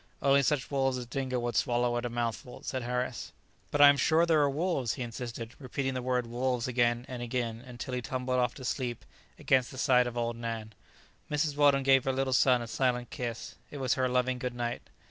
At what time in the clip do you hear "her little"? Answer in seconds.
12.05-12.33